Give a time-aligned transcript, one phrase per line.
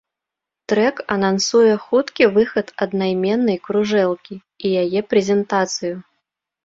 [0.71, 5.95] Трэк анансуе хуткі выхад аднайменнай кружэлкі і яе прэзентацыю.